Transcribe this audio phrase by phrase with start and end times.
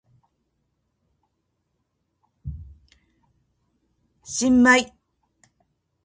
[4.25, 4.93] 新米